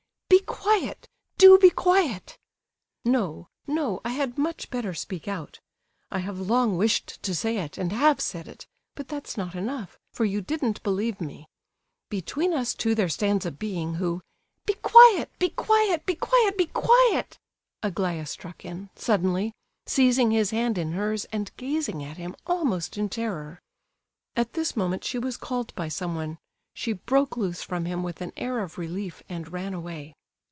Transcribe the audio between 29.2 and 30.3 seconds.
and ran away.